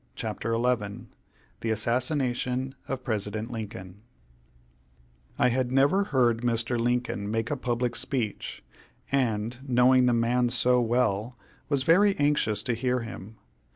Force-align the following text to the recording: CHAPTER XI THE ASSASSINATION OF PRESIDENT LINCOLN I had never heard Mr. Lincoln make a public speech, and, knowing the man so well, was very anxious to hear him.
CHAPTER 0.15 0.55
XI 0.55 1.01
THE 1.59 1.69
ASSASSINATION 1.69 2.73
OF 2.87 3.03
PRESIDENT 3.03 3.51
LINCOLN 3.51 4.01
I 5.37 5.49
had 5.49 5.71
never 5.71 6.05
heard 6.05 6.39
Mr. 6.41 6.79
Lincoln 6.79 7.29
make 7.29 7.51
a 7.51 7.55
public 7.55 7.95
speech, 7.95 8.63
and, 9.11 9.59
knowing 9.67 10.07
the 10.07 10.13
man 10.13 10.49
so 10.49 10.81
well, 10.81 11.37
was 11.69 11.83
very 11.83 12.15
anxious 12.17 12.63
to 12.63 12.73
hear 12.73 13.01
him. 13.01 13.35